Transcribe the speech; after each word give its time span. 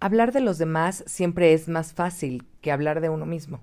hablar 0.00 0.32
de 0.32 0.40
los 0.40 0.58
demás 0.58 1.04
siempre 1.06 1.52
es 1.52 1.68
más 1.68 1.92
fácil 1.92 2.46
que 2.60 2.72
hablar 2.72 3.00
de 3.00 3.10
uno 3.10 3.26
mismo. 3.26 3.62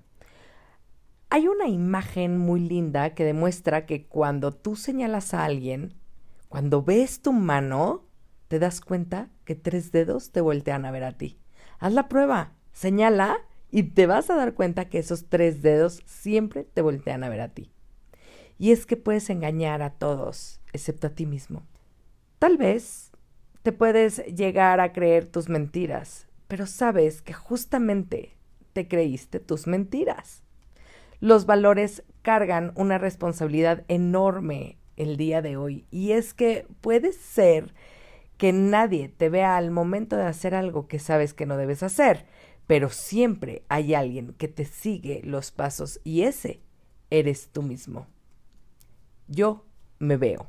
Hay 1.30 1.46
una 1.46 1.68
imagen 1.68 2.38
muy 2.38 2.60
linda 2.60 3.14
que 3.14 3.24
demuestra 3.24 3.84
que 3.84 4.06
cuando 4.06 4.54
tú 4.54 4.76
señalas 4.76 5.34
a 5.34 5.44
alguien, 5.44 5.94
cuando 6.48 6.82
ves 6.82 7.20
tu 7.20 7.32
mano, 7.32 8.06
te 8.46 8.58
das 8.58 8.80
cuenta 8.80 9.28
que 9.44 9.54
tres 9.54 9.92
dedos 9.92 10.32
te 10.32 10.40
voltean 10.40 10.86
a 10.86 10.90
ver 10.90 11.04
a 11.04 11.12
ti. 11.12 11.38
Haz 11.80 11.92
la 11.92 12.08
prueba, 12.08 12.54
señala 12.72 13.40
y 13.70 13.82
te 13.82 14.06
vas 14.06 14.30
a 14.30 14.36
dar 14.36 14.54
cuenta 14.54 14.88
que 14.88 14.98
esos 14.98 15.28
tres 15.28 15.60
dedos 15.60 16.02
siempre 16.06 16.64
te 16.64 16.80
voltean 16.80 17.24
a 17.24 17.28
ver 17.28 17.42
a 17.42 17.48
ti. 17.48 17.70
Y 18.56 18.72
es 18.72 18.86
que 18.86 18.96
puedes 18.96 19.28
engañar 19.28 19.82
a 19.82 19.90
todos, 19.90 20.60
excepto 20.72 21.08
a 21.08 21.10
ti 21.10 21.26
mismo. 21.26 21.66
Tal 22.38 22.56
vez 22.56 23.10
te 23.62 23.72
puedes 23.72 24.24
llegar 24.34 24.80
a 24.80 24.92
creer 24.92 25.26
tus 25.26 25.48
mentiras, 25.48 26.27
pero 26.48 26.66
sabes 26.66 27.22
que 27.22 27.34
justamente 27.34 28.36
te 28.72 28.88
creíste 28.88 29.38
tus 29.38 29.66
mentiras. 29.66 30.42
Los 31.20 31.46
valores 31.46 32.02
cargan 32.22 32.72
una 32.74 32.98
responsabilidad 32.98 33.84
enorme 33.88 34.78
el 34.96 35.16
día 35.16 35.42
de 35.42 35.56
hoy 35.56 35.86
y 35.90 36.12
es 36.12 36.34
que 36.34 36.66
puede 36.80 37.12
ser 37.12 37.74
que 38.36 38.52
nadie 38.52 39.08
te 39.08 39.28
vea 39.28 39.56
al 39.56 39.70
momento 39.70 40.16
de 40.16 40.24
hacer 40.24 40.54
algo 40.54 40.86
que 40.88 40.98
sabes 40.98 41.34
que 41.34 41.46
no 41.46 41.56
debes 41.56 41.82
hacer, 41.82 42.26
pero 42.66 42.88
siempre 42.88 43.64
hay 43.68 43.94
alguien 43.94 44.32
que 44.34 44.48
te 44.48 44.64
sigue 44.64 45.20
los 45.24 45.50
pasos 45.50 46.00
y 46.04 46.22
ese 46.22 46.62
eres 47.10 47.48
tú 47.52 47.62
mismo. 47.62 48.06
Yo 49.26 49.64
me 49.98 50.16
veo. 50.16 50.48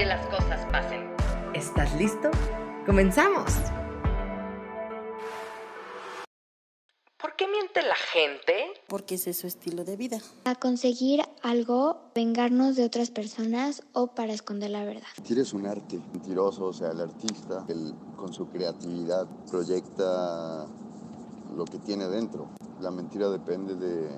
que 0.00 0.06
las 0.06 0.26
cosas 0.28 0.64
pasen. 0.72 1.14
¿Estás 1.54 1.94
listo? 1.96 2.30
¡Comenzamos! 2.86 3.52
¿Por 7.20 7.36
qué 7.36 7.46
miente 7.46 7.82
la 7.82 7.96
gente? 8.10 8.80
Porque 8.88 9.16
ese 9.16 9.28
es 9.28 9.40
su 9.40 9.46
estilo 9.46 9.84
de 9.84 9.96
vida. 9.96 10.18
Para 10.42 10.58
conseguir 10.58 11.20
algo, 11.42 12.00
vengarnos 12.14 12.76
de 12.76 12.86
otras 12.86 13.10
personas 13.10 13.82
o 13.92 14.14
para 14.14 14.32
esconder 14.32 14.70
la 14.70 14.86
verdad. 14.86 15.02
Mentir 15.18 15.38
es 15.38 15.52
un 15.52 15.66
arte 15.66 16.00
mentiroso, 16.14 16.64
o 16.64 16.72
sea, 16.72 16.92
el 16.92 17.00
artista, 17.02 17.66
él 17.68 17.92
con 18.16 18.32
su 18.32 18.48
creatividad 18.48 19.26
proyecta 19.50 20.66
lo 21.54 21.66
que 21.66 21.78
tiene 21.78 22.08
dentro. 22.08 22.48
La 22.80 22.90
mentira 22.90 23.28
depende 23.28 23.74
de 23.74 24.08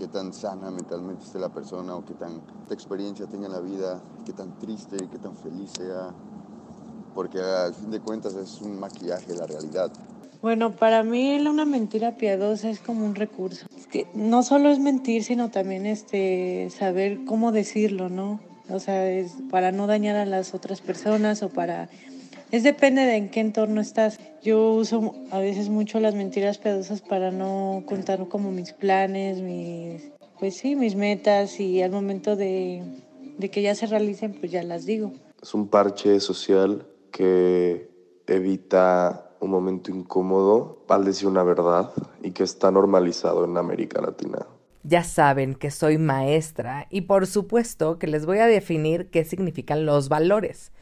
qué 0.00 0.08
tan 0.08 0.32
sana 0.32 0.70
mentalmente 0.70 1.24
esté 1.24 1.38
la 1.38 1.50
persona 1.50 1.94
o 1.94 2.04
qué 2.06 2.14
tan 2.14 2.40
experiencia 2.70 3.26
tenga 3.26 3.46
en 3.46 3.52
la 3.52 3.60
vida, 3.60 4.00
qué 4.24 4.32
tan 4.32 4.58
triste, 4.58 4.96
qué 5.12 5.18
tan 5.18 5.36
feliz 5.36 5.72
sea, 5.72 6.14
porque 7.14 7.38
al 7.38 7.74
fin 7.74 7.90
de 7.90 8.00
cuentas 8.00 8.34
es 8.34 8.62
un 8.62 8.80
maquillaje 8.80 9.34
la 9.34 9.46
realidad. 9.46 9.92
Bueno, 10.40 10.74
para 10.74 11.02
mí 11.02 11.38
una 11.46 11.66
mentira 11.66 12.16
piadosa 12.16 12.70
es 12.70 12.80
como 12.80 13.04
un 13.04 13.14
recurso. 13.14 13.66
Es 13.76 13.86
que 13.86 14.06
no 14.14 14.42
solo 14.42 14.70
es 14.70 14.78
mentir, 14.78 15.22
sino 15.22 15.50
también 15.50 15.84
este 15.84 16.70
saber 16.70 17.26
cómo 17.26 17.52
decirlo, 17.52 18.08
¿no? 18.08 18.40
O 18.70 18.80
sea, 18.80 19.06
es 19.06 19.34
para 19.50 19.70
no 19.70 19.86
dañar 19.86 20.16
a 20.16 20.24
las 20.24 20.54
otras 20.54 20.80
personas 20.80 21.42
o 21.42 21.50
para 21.50 21.90
es 22.52 22.62
depende 22.62 23.02
de 23.02 23.16
en 23.16 23.28
qué 23.28 23.40
entorno 23.40 23.82
estás. 23.82 24.18
Yo 24.42 24.72
uso 24.72 25.14
a 25.30 25.38
veces 25.38 25.68
mucho 25.68 26.00
las 26.00 26.14
mentiras 26.14 26.58
piadosas 26.58 27.02
para 27.02 27.30
no 27.30 27.82
contar 27.86 28.26
como 28.28 28.50
mis 28.50 28.72
planes, 28.72 29.40
mis 29.40 30.10
pues 30.38 30.56
sí, 30.56 30.74
mis 30.74 30.96
metas 30.96 31.60
y 31.60 31.82
al 31.82 31.90
momento 31.90 32.34
de, 32.34 32.82
de 33.36 33.50
que 33.50 33.60
ya 33.60 33.74
se 33.74 33.86
realicen, 33.86 34.32
pues 34.32 34.50
ya 34.50 34.62
las 34.62 34.86
digo. 34.86 35.12
Es 35.42 35.52
un 35.52 35.68
parche 35.68 36.18
social 36.20 36.86
que 37.12 37.90
evita 38.26 39.30
un 39.40 39.50
momento 39.50 39.90
incómodo 39.90 40.84
al 40.88 41.04
decir 41.04 41.28
una 41.28 41.42
verdad 41.42 41.92
y 42.22 42.30
que 42.30 42.42
está 42.42 42.70
normalizado 42.70 43.44
en 43.44 43.56
América 43.58 44.00
Latina. 44.00 44.46
Ya 44.82 45.04
saben 45.04 45.54
que 45.54 45.70
soy 45.70 45.98
maestra 45.98 46.86
y 46.88 47.02
por 47.02 47.26
supuesto 47.26 47.98
que 47.98 48.06
les 48.06 48.24
voy 48.24 48.38
a 48.38 48.46
definir 48.46 49.10
qué 49.10 49.26
significan 49.26 49.84
los 49.84 50.08
valores. 50.08 50.72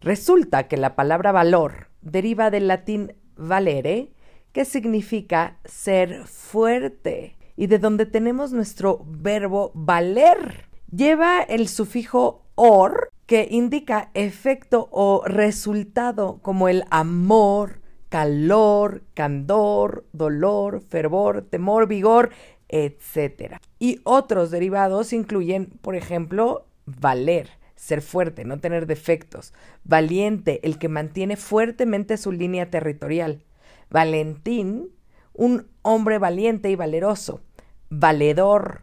Resulta 0.00 0.68
que 0.68 0.76
la 0.76 0.94
palabra 0.94 1.32
valor 1.32 1.88
deriva 2.02 2.50
del 2.50 2.68
latín 2.68 3.14
valere, 3.36 4.12
que 4.52 4.64
significa 4.64 5.58
ser 5.64 6.26
fuerte, 6.26 7.36
y 7.56 7.66
de 7.66 7.78
donde 7.78 8.06
tenemos 8.06 8.52
nuestro 8.52 9.04
verbo 9.06 9.72
valer. 9.74 10.68
Lleva 10.90 11.40
el 11.42 11.68
sufijo 11.68 12.46
or, 12.54 13.10
que 13.26 13.48
indica 13.50 14.10
efecto 14.14 14.88
o 14.92 15.22
resultado, 15.26 16.38
como 16.40 16.68
el 16.68 16.84
amor, 16.90 17.80
calor, 18.08 19.02
candor, 19.14 20.06
dolor, 20.12 20.80
fervor, 20.80 21.42
temor, 21.42 21.88
vigor, 21.88 22.30
etc. 22.68 23.56
Y 23.78 24.00
otros 24.04 24.50
derivados 24.50 25.12
incluyen, 25.12 25.66
por 25.82 25.94
ejemplo, 25.94 26.66
valer, 26.86 27.50
ser 27.78 28.02
fuerte, 28.02 28.44
no 28.44 28.58
tener 28.58 28.86
defectos, 28.86 29.54
valiente, 29.84 30.60
el 30.66 30.78
que 30.78 30.88
mantiene 30.88 31.36
fuertemente 31.36 32.16
su 32.16 32.32
línea 32.32 32.70
territorial, 32.70 33.44
Valentín, 33.90 34.90
un 35.32 35.68
hombre 35.82 36.18
valiente 36.18 36.70
y 36.70 36.76
valeroso, 36.76 37.40
valedor, 37.88 38.82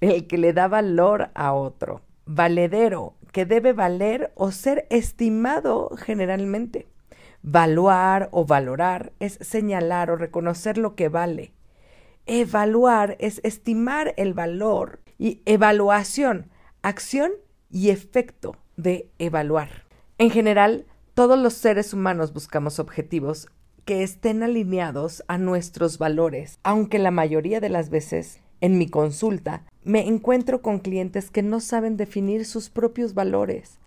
el 0.00 0.26
que 0.28 0.38
le 0.38 0.52
da 0.52 0.68
valor 0.68 1.30
a 1.34 1.52
otro, 1.52 2.02
valedero, 2.26 3.14
que 3.32 3.46
debe 3.46 3.72
valer 3.72 4.32
o 4.36 4.52
ser 4.52 4.86
estimado 4.90 5.90
generalmente. 5.96 6.86
Valuar 7.42 8.28
o 8.32 8.44
valorar 8.44 9.12
es 9.20 9.38
señalar 9.40 10.10
o 10.10 10.16
reconocer 10.16 10.76
lo 10.76 10.94
que 10.94 11.08
vale. 11.08 11.52
Evaluar 12.26 13.16
es 13.20 13.40
estimar 13.42 14.12
el 14.16 14.34
valor 14.34 15.00
y 15.18 15.40
evaluación, 15.46 16.50
acción 16.82 17.32
y 17.70 17.90
efecto 17.90 18.56
de 18.76 19.10
evaluar. 19.18 19.86
En 20.18 20.30
general, 20.30 20.86
todos 21.14 21.38
los 21.38 21.54
seres 21.54 21.92
humanos 21.92 22.32
buscamos 22.32 22.78
objetivos 22.78 23.48
que 23.84 24.02
estén 24.02 24.42
alineados 24.42 25.24
a 25.28 25.38
nuestros 25.38 25.98
valores, 25.98 26.58
aunque 26.62 26.98
la 26.98 27.10
mayoría 27.10 27.60
de 27.60 27.70
las 27.70 27.90
veces 27.90 28.40
en 28.60 28.78
mi 28.78 28.88
consulta 28.88 29.64
me 29.82 30.06
encuentro 30.06 30.62
con 30.62 30.80
clientes 30.80 31.30
que 31.30 31.42
no 31.42 31.60
saben 31.60 31.96
definir 31.96 32.44
sus 32.44 32.70
propios 32.70 33.14
valores. 33.14 33.78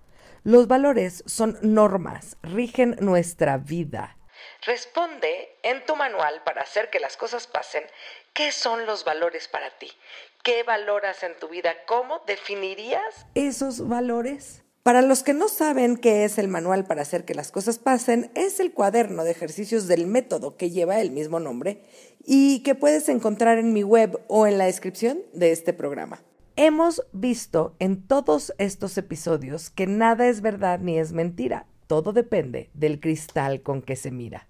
Los 0.43 0.67
valores 0.67 1.23
son 1.27 1.57
normas, 1.61 2.37
rigen 2.41 2.95
nuestra 2.99 3.57
vida. 3.57 4.17
Responde 4.65 5.59
en 5.63 5.85
tu 5.85 5.95
manual 5.95 6.41
para 6.43 6.61
hacer 6.63 6.89
que 6.89 6.99
las 6.99 7.15
cosas 7.15 7.45
pasen. 7.45 7.83
¿Qué 8.33 8.51
son 8.51 8.85
los 8.85 9.05
valores 9.05 9.47
para 9.47 9.69
ti? 9.77 9.91
¿Qué 10.43 10.63
valoras 10.63 11.21
en 11.21 11.37
tu 11.39 11.49
vida? 11.49 11.69
¿Cómo 11.87 12.21
definirías 12.25 13.27
esos 13.35 13.87
valores? 13.87 14.63
Para 14.81 15.03
los 15.03 15.21
que 15.21 15.35
no 15.35 15.47
saben 15.47 15.97
qué 15.97 16.25
es 16.25 16.39
el 16.39 16.47
manual 16.47 16.83
para 16.83 17.03
hacer 17.03 17.25
que 17.25 17.35
las 17.35 17.51
cosas 17.51 17.77
pasen, 17.77 18.31
es 18.33 18.59
el 18.59 18.73
cuaderno 18.73 19.23
de 19.23 19.29
ejercicios 19.29 19.87
del 19.87 20.07
método 20.07 20.57
que 20.57 20.71
lleva 20.71 20.99
el 20.99 21.11
mismo 21.11 21.39
nombre 21.39 21.83
y 22.25 22.63
que 22.63 22.73
puedes 22.73 23.07
encontrar 23.07 23.59
en 23.59 23.71
mi 23.71 23.83
web 23.83 24.19
o 24.27 24.47
en 24.47 24.57
la 24.57 24.65
descripción 24.65 25.19
de 25.31 25.51
este 25.51 25.73
programa. 25.73 26.23
Hemos 26.55 27.05
visto 27.11 27.75
en 27.77 28.07
todos 28.07 28.51
estos 28.57 28.97
episodios 28.97 29.69
que 29.69 29.85
nada 29.85 30.25
es 30.25 30.41
verdad 30.41 30.79
ni 30.79 30.97
es 30.97 31.13
mentira, 31.13 31.67
todo 31.85 32.13
depende 32.13 32.71
del 32.73 32.99
cristal 32.99 33.61
con 33.61 33.83
que 33.83 33.95
se 33.95 34.09
mira 34.09 34.47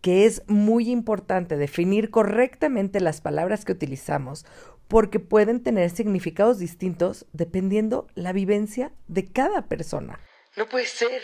que 0.00 0.26
es 0.26 0.42
muy 0.46 0.90
importante 0.90 1.56
definir 1.56 2.10
correctamente 2.10 3.00
las 3.00 3.20
palabras 3.20 3.64
que 3.64 3.72
utilizamos 3.72 4.46
porque 4.88 5.20
pueden 5.20 5.62
tener 5.62 5.90
significados 5.90 6.58
distintos 6.58 7.26
dependiendo 7.32 8.08
la 8.14 8.32
vivencia 8.32 8.92
de 9.06 9.30
cada 9.30 9.68
persona. 9.68 10.18
No 10.56 10.66
puede 10.66 10.86
ser. 10.86 11.22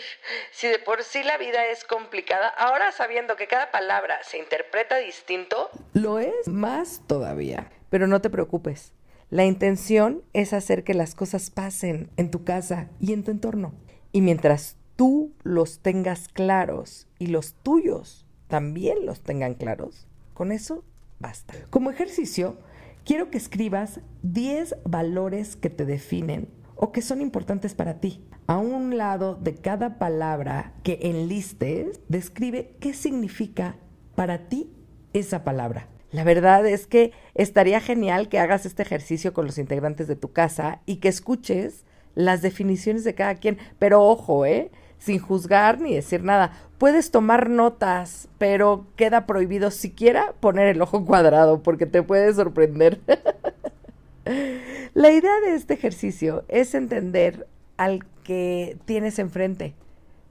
Si 0.51 0.67
de 0.67 0.79
por 0.79 1.03
sí 1.03 1.21
la 1.23 1.37
vida 1.37 1.65
es 1.65 1.83
complicada, 1.83 2.47
ahora 2.47 2.91
sabiendo 2.93 3.35
que 3.35 3.47
cada 3.47 3.69
palabra 3.71 4.17
se 4.23 4.37
interpreta 4.37 4.97
distinto, 4.97 5.69
lo 5.93 6.19
es 6.19 6.47
más 6.47 7.01
todavía. 7.05 7.69
Pero 7.89 8.07
no 8.07 8.21
te 8.21 8.29
preocupes. 8.29 8.93
La 9.29 9.43
intención 9.43 10.23
es 10.33 10.53
hacer 10.53 10.83
que 10.83 10.93
las 10.93 11.15
cosas 11.15 11.49
pasen 11.49 12.11
en 12.15 12.31
tu 12.31 12.45
casa 12.45 12.89
y 13.01 13.11
en 13.11 13.23
tu 13.23 13.31
entorno. 13.31 13.73
Y 14.11 14.21
mientras 14.21 14.77
tú 14.95 15.33
los 15.43 15.79
tengas 15.79 16.29
claros 16.29 17.07
y 17.19 17.27
los 17.27 17.55
tuyos 17.55 18.25
también 18.47 19.05
los 19.05 19.21
tengan 19.21 19.55
claros, 19.55 20.07
con 20.33 20.51
eso 20.51 20.85
basta. 21.19 21.55
Como 21.71 21.89
ejercicio, 21.89 22.57
quiero 23.05 23.29
que 23.29 23.37
escribas 23.37 24.01
10 24.23 24.77
valores 24.83 25.55
que 25.55 25.69
te 25.69 25.85
definen 25.85 26.49
o 26.75 26.91
que 26.91 27.01
son 27.01 27.21
importantes 27.21 27.73
para 27.73 28.01
ti. 28.01 28.25
A 28.47 28.57
un 28.57 28.97
lado 28.97 29.35
de 29.35 29.55
cada 29.55 29.97
palabra 29.97 30.73
que 30.83 30.99
enlistes, 31.03 32.01
describe 32.09 32.75
qué 32.79 32.93
significa 32.93 33.77
para 34.15 34.49
ti 34.49 34.71
esa 35.13 35.43
palabra. 35.43 35.87
La 36.11 36.23
verdad 36.23 36.65
es 36.65 36.87
que 36.87 37.11
estaría 37.33 37.79
genial 37.79 38.29
que 38.29 38.39
hagas 38.39 38.65
este 38.65 38.83
ejercicio 38.83 39.33
con 39.33 39.45
los 39.45 39.57
integrantes 39.57 40.07
de 40.07 40.15
tu 40.15 40.31
casa 40.31 40.81
y 40.85 40.97
que 40.97 41.09
escuches 41.09 41.85
las 42.13 42.41
definiciones 42.41 43.03
de 43.03 43.15
cada 43.15 43.35
quien. 43.35 43.57
Pero 43.79 44.03
ojo, 44.03 44.45
¿eh? 44.45 44.71
Sin 45.05 45.19
juzgar 45.19 45.79
ni 45.79 45.93
decir 45.93 46.23
nada. 46.23 46.51
Puedes 46.79 47.11
tomar 47.11 47.51
notas, 47.51 48.27
pero 48.39 48.87
queda 48.95 49.27
prohibido 49.27 49.69
siquiera 49.69 50.33
poner 50.39 50.65
el 50.65 50.81
ojo 50.81 51.05
cuadrado 51.05 51.61
porque 51.61 51.85
te 51.85 52.01
puede 52.01 52.33
sorprender. 52.33 52.99
La 54.95 55.11
idea 55.11 55.39
de 55.41 55.53
este 55.53 55.75
ejercicio 55.75 56.43
es 56.47 56.73
entender 56.73 57.45
al 57.77 58.03
que 58.23 58.79
tienes 58.85 59.19
enfrente, 59.19 59.75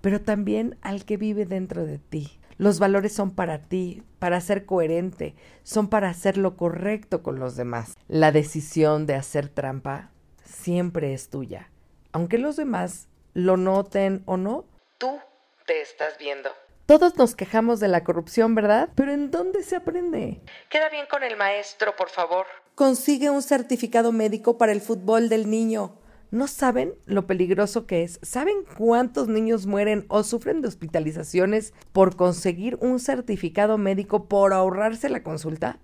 pero 0.01 0.21
también 0.21 0.77
al 0.83 1.05
que 1.05 1.19
vive 1.19 1.47
dentro 1.47 1.87
de 1.87 1.99
ti. 1.99 2.41
Los 2.59 2.81
valores 2.81 3.13
son 3.13 3.31
para 3.31 3.59
ti, 3.59 4.03
para 4.19 4.41
ser 4.41 4.67
coherente, 4.67 5.37
son 5.63 5.87
para 5.87 6.09
hacer 6.09 6.37
lo 6.37 6.57
correcto 6.57 7.23
con 7.23 7.39
los 7.39 7.55
demás. 7.55 7.95
La 8.09 8.33
decisión 8.33 9.07
de 9.07 9.15
hacer 9.15 9.49
trampa 9.49 10.11
siempre 10.43 11.15
es 11.15 11.29
tuya. 11.31 11.71
Aunque 12.11 12.39
los 12.39 12.57
demás 12.57 13.07
lo 13.35 13.57
noten 13.57 14.23
o 14.27 14.37
no, 14.37 14.65
tú 14.99 15.19
te 15.67 15.83
estás 15.83 16.17
viendo. 16.19 16.51
Todos 16.87 17.17
nos 17.17 17.35
quejamos 17.35 17.81
de 17.81 17.89
la 17.89 18.05
corrupción, 18.05 18.55
¿verdad? 18.55 18.91
Pero 18.95 19.13
¿en 19.13 19.31
dónde 19.31 19.63
se 19.63 19.77
aprende? 19.77 20.43
Queda 20.69 20.89
bien 20.91 21.07
con 21.11 21.23
el 21.23 21.37
maestro, 21.37 21.97
por 21.97 22.11
favor. 22.11 22.47
Consigue 22.75 23.31
un 23.31 23.43
certificado 23.43 24.13
médico 24.13 24.59
para 24.59 24.73
el 24.73 24.81
fútbol 24.81 25.29
del 25.29 25.49
niño. 25.49 25.99
¿No 26.31 26.47
saben 26.47 26.95
lo 27.07 27.27
peligroso 27.27 27.87
que 27.87 28.03
es? 28.03 28.19
¿Saben 28.23 28.65
cuántos 28.77 29.29
niños 29.29 29.67
mueren 29.67 30.05
o 30.09 30.25
sufren 30.25 30.61
de 30.61 30.69
hospitalizaciones 30.69 31.73
por 31.93 32.17
conseguir 32.17 32.77
un 32.81 32.99
certificado 32.99 33.79
médico 33.79 34.29
por 34.29 34.53
ahorrarse 34.53 35.09
la 35.09 35.23
consulta? 35.23 35.79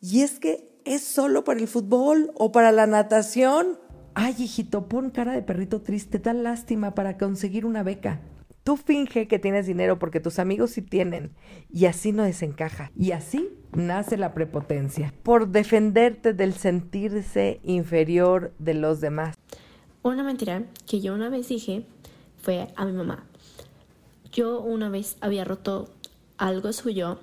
Y 0.00 0.22
es 0.22 0.40
que 0.40 0.72
es 0.84 1.04
solo 1.04 1.44
para 1.44 1.60
el 1.60 1.68
fútbol 1.68 2.32
o 2.34 2.50
para 2.50 2.72
la 2.72 2.86
natación. 2.86 3.78
Ay, 4.14 4.34
hijito, 4.38 4.88
pon 4.88 5.10
cara 5.10 5.32
de 5.32 5.42
perrito 5.42 5.80
triste, 5.80 6.18
da 6.18 6.34
lástima 6.34 6.94
para 6.94 7.16
conseguir 7.16 7.64
una 7.64 7.82
beca. 7.82 8.20
Tú 8.62 8.76
finge 8.76 9.26
que 9.26 9.38
tienes 9.38 9.66
dinero 9.66 9.98
porque 9.98 10.20
tus 10.20 10.38
amigos 10.38 10.70
sí 10.70 10.82
tienen 10.82 11.32
y 11.72 11.86
así 11.86 12.12
no 12.12 12.22
desencaja. 12.22 12.92
Y 12.96 13.12
así 13.12 13.48
nace 13.72 14.16
la 14.18 14.34
prepotencia, 14.34 15.14
por 15.22 15.48
defenderte 15.48 16.34
del 16.34 16.52
sentirse 16.52 17.60
inferior 17.64 18.52
de 18.58 18.74
los 18.74 19.00
demás. 19.00 19.34
Una 20.02 20.22
mentira 20.22 20.64
que 20.86 21.00
yo 21.00 21.14
una 21.14 21.30
vez 21.30 21.48
dije 21.48 21.84
fue 22.42 22.68
a 22.76 22.84
mi 22.84 22.92
mamá. 22.92 23.24
Yo 24.30 24.60
una 24.60 24.90
vez 24.90 25.16
había 25.20 25.44
roto 25.44 25.90
algo 26.36 26.72
suyo 26.72 27.18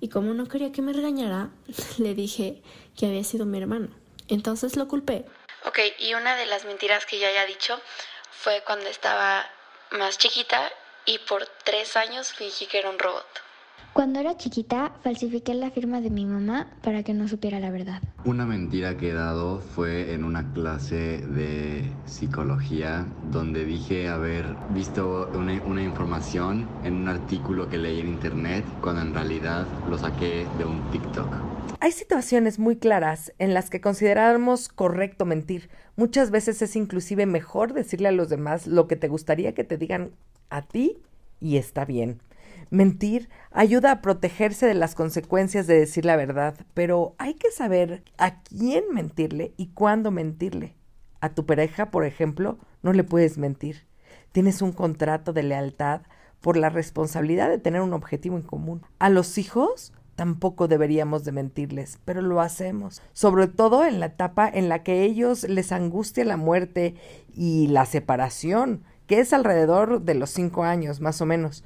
y 0.00 0.08
como 0.08 0.32
no 0.34 0.46
quería 0.46 0.72
que 0.72 0.82
me 0.82 0.92
regañara, 0.92 1.50
le 1.98 2.14
dije 2.14 2.62
que 2.96 3.06
había 3.06 3.22
sido 3.22 3.44
mi 3.44 3.58
hermano. 3.58 3.88
Entonces 4.28 4.76
lo 4.76 4.88
culpé. 4.88 5.26
Ok, 5.64 5.78
y 5.98 6.14
una 6.14 6.36
de 6.36 6.46
las 6.46 6.64
mentiras 6.64 7.06
que 7.06 7.18
ya 7.18 7.28
haya 7.28 7.46
dicho 7.46 7.80
fue 8.30 8.62
cuando 8.62 8.88
estaba 8.88 9.48
más 9.90 10.18
chiquita 10.18 10.72
y 11.04 11.18
por 11.18 11.46
tres 11.46 11.96
años 11.96 12.32
fingí 12.32 12.66
que 12.66 12.78
era 12.78 12.90
un 12.90 12.98
robot. 12.98 13.51
Cuando 13.92 14.20
era 14.20 14.38
chiquita, 14.38 14.94
falsifiqué 15.02 15.52
la 15.52 15.70
firma 15.70 16.00
de 16.00 16.08
mi 16.08 16.24
mamá 16.24 16.66
para 16.82 17.02
que 17.02 17.12
no 17.12 17.28
supiera 17.28 17.60
la 17.60 17.70
verdad. 17.70 18.00
Una 18.24 18.46
mentira 18.46 18.96
que 18.96 19.10
he 19.10 19.12
dado 19.12 19.60
fue 19.60 20.14
en 20.14 20.24
una 20.24 20.50
clase 20.54 21.18
de 21.18 21.84
psicología 22.06 23.04
donde 23.30 23.66
dije 23.66 24.08
haber 24.08 24.46
visto 24.70 25.30
una, 25.34 25.62
una, 25.64 25.82
información 25.82 26.66
en 26.84 26.94
un 26.94 27.08
artículo 27.08 27.68
que 27.68 27.76
leí 27.76 28.00
en 28.00 28.08
internet 28.08 28.64
cuando 28.80 29.02
en 29.02 29.12
realidad 29.12 29.66
lo 29.90 29.98
saqué 29.98 30.46
de 30.56 30.64
un 30.64 30.90
TikTok. 30.90 31.28
Hay 31.80 31.92
situaciones 31.92 32.58
muy 32.58 32.76
claras 32.76 33.34
en 33.38 33.52
las 33.52 33.68
que 33.68 33.82
consideramos 33.82 34.70
correcto 34.70 35.26
mentir. 35.26 35.68
Muchas 35.96 36.30
veces 36.30 36.62
es 36.62 36.76
inclusive 36.76 37.26
mejor 37.26 37.74
decirle 37.74 38.08
a 38.08 38.12
los 38.12 38.30
demás 38.30 38.66
lo 38.66 38.88
que 38.88 38.96
te 38.96 39.08
gustaría 39.08 39.52
que 39.52 39.64
te 39.64 39.76
digan 39.76 40.12
a 40.48 40.62
ti 40.62 41.02
y 41.40 41.58
está 41.58 41.84
bien. 41.84 42.22
Mentir 42.72 43.28
ayuda 43.50 43.92
a 43.92 44.00
protegerse 44.00 44.64
de 44.64 44.72
las 44.72 44.94
consecuencias 44.94 45.66
de 45.66 45.78
decir 45.78 46.06
la 46.06 46.16
verdad, 46.16 46.54
pero 46.72 47.14
hay 47.18 47.34
que 47.34 47.50
saber 47.50 48.02
a 48.16 48.42
quién 48.42 48.84
mentirle 48.94 49.52
y 49.58 49.66
cuándo 49.74 50.10
mentirle. 50.10 50.74
A 51.20 51.34
tu 51.34 51.44
pareja, 51.44 51.90
por 51.90 52.06
ejemplo, 52.06 52.58
no 52.82 52.94
le 52.94 53.04
puedes 53.04 53.36
mentir. 53.36 53.86
Tienes 54.32 54.62
un 54.62 54.72
contrato 54.72 55.34
de 55.34 55.42
lealtad 55.42 56.00
por 56.40 56.56
la 56.56 56.70
responsabilidad 56.70 57.50
de 57.50 57.58
tener 57.58 57.82
un 57.82 57.92
objetivo 57.92 58.38
en 58.38 58.42
común. 58.42 58.80
A 58.98 59.10
los 59.10 59.36
hijos 59.36 59.92
tampoco 60.16 60.66
deberíamos 60.66 61.24
de 61.24 61.32
mentirles, 61.32 61.98
pero 62.06 62.22
lo 62.22 62.40
hacemos, 62.40 63.02
sobre 63.12 63.48
todo 63.48 63.84
en 63.84 64.00
la 64.00 64.06
etapa 64.06 64.48
en 64.48 64.70
la 64.70 64.82
que 64.82 65.02
ellos 65.02 65.44
les 65.44 65.72
angustia 65.72 66.24
la 66.24 66.38
muerte 66.38 66.94
y 67.34 67.66
la 67.66 67.84
separación, 67.84 68.82
que 69.06 69.20
es 69.20 69.34
alrededor 69.34 70.00
de 70.00 70.14
los 70.14 70.30
cinco 70.30 70.64
años 70.64 71.02
más 71.02 71.20
o 71.20 71.26
menos. 71.26 71.64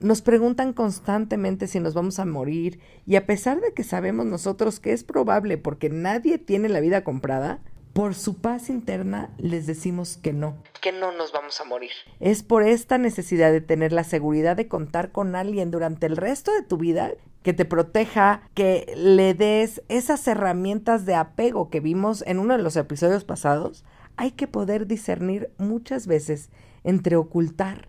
Nos 0.00 0.22
preguntan 0.22 0.72
constantemente 0.72 1.66
si 1.66 1.78
nos 1.78 1.92
vamos 1.92 2.18
a 2.20 2.24
morir 2.24 2.80
y 3.04 3.16
a 3.16 3.26
pesar 3.26 3.60
de 3.60 3.74
que 3.74 3.84
sabemos 3.84 4.24
nosotros 4.24 4.80
que 4.80 4.94
es 4.94 5.04
probable 5.04 5.58
porque 5.58 5.90
nadie 5.90 6.38
tiene 6.38 6.70
la 6.70 6.80
vida 6.80 7.04
comprada, 7.04 7.60
por 7.92 8.14
su 8.14 8.38
paz 8.38 8.70
interna 8.70 9.28
les 9.36 9.66
decimos 9.66 10.16
que 10.16 10.32
no, 10.32 10.56
que 10.80 10.92
no 10.92 11.12
nos 11.12 11.32
vamos 11.32 11.60
a 11.60 11.64
morir. 11.64 11.90
Es 12.18 12.42
por 12.42 12.62
esta 12.62 12.96
necesidad 12.96 13.52
de 13.52 13.60
tener 13.60 13.92
la 13.92 14.04
seguridad 14.04 14.56
de 14.56 14.68
contar 14.68 15.12
con 15.12 15.36
alguien 15.36 15.70
durante 15.70 16.06
el 16.06 16.16
resto 16.16 16.50
de 16.54 16.62
tu 16.62 16.78
vida 16.78 17.12
que 17.42 17.52
te 17.52 17.66
proteja, 17.66 18.48
que 18.54 18.90
le 18.96 19.34
des 19.34 19.82
esas 19.90 20.26
herramientas 20.26 21.04
de 21.04 21.14
apego 21.14 21.68
que 21.68 21.80
vimos 21.80 22.24
en 22.26 22.38
uno 22.38 22.56
de 22.56 22.62
los 22.62 22.76
episodios 22.76 23.24
pasados. 23.24 23.84
Hay 24.16 24.30
que 24.30 24.46
poder 24.46 24.86
discernir 24.86 25.50
muchas 25.58 26.06
veces 26.06 26.48
entre 26.84 27.16
ocultar 27.16 27.88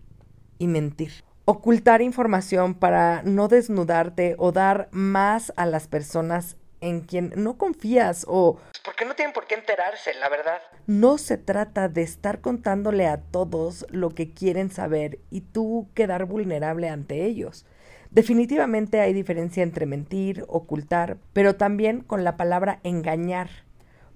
y 0.58 0.66
mentir 0.66 1.24
ocultar 1.44 2.02
información 2.02 2.74
para 2.74 3.22
no 3.22 3.48
desnudarte 3.48 4.34
o 4.38 4.52
dar 4.52 4.88
más 4.92 5.52
a 5.56 5.66
las 5.66 5.88
personas 5.88 6.56
en 6.80 7.00
quien 7.00 7.32
no 7.36 7.58
confías 7.58 8.24
o 8.28 8.58
porque 8.84 9.04
no 9.04 9.14
tienen 9.14 9.32
por 9.32 9.46
qué 9.46 9.54
enterarse, 9.54 10.12
la 10.14 10.28
verdad. 10.28 10.58
No 10.86 11.16
se 11.16 11.38
trata 11.38 11.88
de 11.88 12.02
estar 12.02 12.40
contándole 12.40 13.06
a 13.06 13.20
todos 13.20 13.86
lo 13.90 14.10
que 14.10 14.32
quieren 14.32 14.70
saber 14.70 15.20
y 15.30 15.42
tú 15.42 15.88
quedar 15.94 16.24
vulnerable 16.24 16.88
ante 16.88 17.24
ellos. 17.24 17.64
Definitivamente 18.10 19.00
hay 19.00 19.12
diferencia 19.12 19.62
entre 19.62 19.86
mentir, 19.86 20.44
ocultar, 20.48 21.16
pero 21.32 21.54
también 21.54 22.00
con 22.00 22.24
la 22.24 22.36
palabra 22.36 22.80
engañar, 22.82 23.48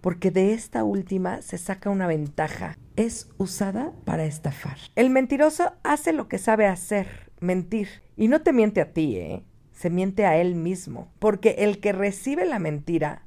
porque 0.06 0.30
de 0.30 0.52
esta 0.52 0.84
última 0.84 1.42
se 1.42 1.58
saca 1.58 1.90
una 1.90 2.06
ventaja. 2.06 2.78
Es 2.94 3.28
usada 3.38 3.92
para 4.04 4.24
estafar. 4.24 4.76
El 4.94 5.10
mentiroso 5.10 5.72
hace 5.82 6.12
lo 6.12 6.28
que 6.28 6.38
sabe 6.38 6.66
hacer, 6.66 7.32
mentir. 7.40 7.88
Y 8.16 8.28
no 8.28 8.40
te 8.40 8.52
miente 8.52 8.80
a 8.80 8.92
ti, 8.92 9.16
¿eh? 9.16 9.42
Se 9.72 9.90
miente 9.90 10.24
a 10.24 10.36
él 10.36 10.54
mismo. 10.54 11.10
Porque 11.18 11.56
el 11.58 11.80
que 11.80 11.90
recibe 11.90 12.46
la 12.46 12.60
mentira 12.60 13.26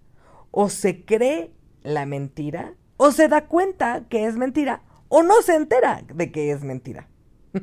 o 0.51 0.69
se 0.69 1.03
cree 1.03 1.51
la 1.83 2.05
mentira 2.05 2.75
o 2.95 3.11
se 3.11 3.27
da 3.27 3.47
cuenta 3.47 4.05
que 4.07 4.25
es 4.25 4.37
mentira 4.37 4.81
o 5.09 5.21
no 5.21 5.41
se 5.41 5.55
entera 5.55 6.01
de 6.13 6.31
que 6.31 6.49
es 6.49 6.63
mentira. 6.63 7.09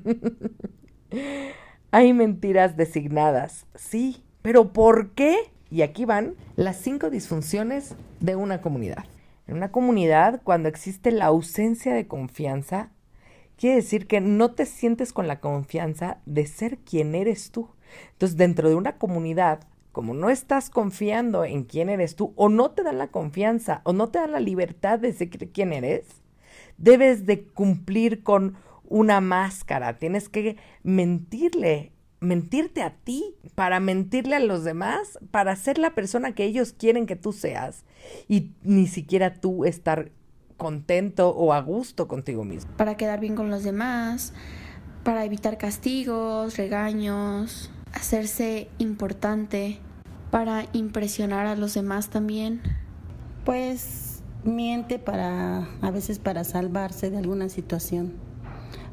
Hay 1.91 2.13
mentiras 2.13 2.77
designadas, 2.77 3.67
sí, 3.77 4.23
pero 4.43 4.75
¿por 4.75 5.13
qué? 5.13 5.39
Y 5.77 5.83
aquí 5.83 6.07
van 6.07 6.37
las 6.55 6.79
cinco 6.79 7.11
disfunciones 7.11 7.97
de 8.21 8.35
una 8.35 8.63
comunidad. 8.63 9.05
En 9.47 9.57
una 9.57 9.71
comunidad, 9.71 10.41
cuando 10.43 10.71
existe 10.71 11.11
la 11.11 11.27
ausencia 11.27 11.93
de 11.93 12.07
confianza, 12.07 12.93
quiere 13.59 13.77
decir 13.77 14.07
que 14.07 14.23
no 14.23 14.53
te 14.53 14.65
sientes 14.65 15.13
con 15.13 15.29
la 15.29 15.39
confianza 15.39 16.17
de 16.25 16.47
ser 16.47 16.79
quien 16.79 17.15
eres 17.15 17.51
tú. 17.51 17.69
Entonces, 18.13 18.39
dentro 18.39 18.71
de 18.71 18.75
una 18.75 18.97
comunidad, 18.97 19.65
como 19.93 20.15
no 20.15 20.31
estás 20.31 20.71
confiando 20.71 21.45
en 21.45 21.65
quién 21.65 21.91
eres 21.91 22.17
tú, 22.17 22.33
o 22.37 22.49
no 22.49 22.71
te 22.71 22.83
dan 22.83 22.97
la 22.97 23.09
confianza, 23.09 23.83
o 23.85 23.93
no 23.93 24.09
te 24.09 24.19
dan 24.19 24.33
la 24.33 24.41
libertad 24.41 24.99
de 24.99 25.13
ser 25.13 25.29
quién 25.29 25.75
eres, 25.75 26.07
debes 26.79 27.27
de 27.27 27.45
cumplir 27.45 28.23
con 28.23 28.57
una 28.89 29.21
máscara, 29.21 29.99
tienes 29.99 30.31
que 30.31 30.57
mentirle, 30.83 31.93
mentirte 32.21 32.83
a 32.83 32.95
ti, 32.95 33.35
para 33.55 33.81
mentirle 33.81 34.37
a 34.37 34.41
los 34.41 34.65
demás, 34.65 35.19
para 35.31 35.55
ser 35.57 35.79
la 35.79 35.95
persona 35.95 36.35
que 36.35 36.45
ellos 36.45 36.73
quieren 36.73 37.07
que 37.07 37.17
tú 37.17 37.33
seas 37.33 37.85
y 38.29 38.53
ni 38.63 38.87
siquiera 38.87 39.35
tú 39.35 39.65
estar 39.65 40.11
contento 40.57 41.31
o 41.31 41.53
a 41.53 41.61
gusto 41.61 42.09
contigo 42.09 42.45
mismo. 42.45 42.71
Para 42.77 42.97
quedar 42.97 43.21
bien 43.21 43.35
con 43.35 43.51
los 43.51 43.63
demás, 43.63 44.33
para 45.05 45.25
evitar 45.25 45.59
castigos, 45.59 46.57
regaños, 46.57 47.71
hacerse 47.93 48.69
importante, 48.79 49.79
para 50.31 50.67
impresionar 50.73 51.47
a 51.47 51.57
los 51.57 51.75
demás 51.75 52.11
también. 52.11 52.63
Pues 53.45 54.23
miente 54.45 54.99
para 54.99 55.69
a 55.81 55.91
veces 55.91 56.19
para 56.19 56.45
salvarse 56.45 57.11
de 57.11 57.19
alguna 57.19 57.49
situación, 57.49 58.15